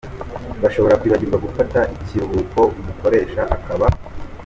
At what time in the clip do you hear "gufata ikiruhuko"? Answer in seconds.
1.45-2.59